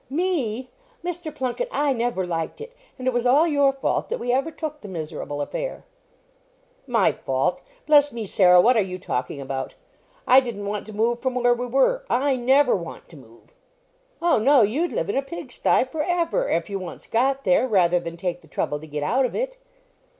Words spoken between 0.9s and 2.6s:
Mr. Plunket, I never liked